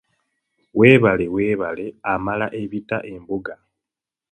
Webale 0.79 1.25
webale 1.35 1.85
amala 2.13 2.47
ebitta 2.61 2.97
embuga. 3.13 3.55